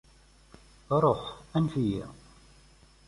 Ruḥ, 1.03 1.23
anef-iyi. 1.55 2.03